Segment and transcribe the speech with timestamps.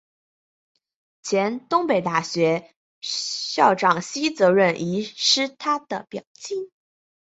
[1.21, 6.71] 前东北大学校长西泽润一是他的表亲。